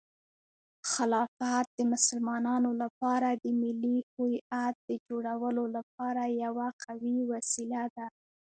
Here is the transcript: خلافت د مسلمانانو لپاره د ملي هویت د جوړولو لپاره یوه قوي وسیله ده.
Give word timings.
خلافت 0.91 1.65
د 1.77 1.79
مسلمانانو 1.93 2.71
لپاره 2.83 3.29
د 3.43 3.45
ملي 3.61 3.97
هویت 4.13 4.75
د 4.89 4.91
جوړولو 5.07 5.63
لپاره 5.77 6.21
یوه 6.43 6.67
قوي 6.83 7.17
وسیله 7.31 7.83
ده. 7.95 8.05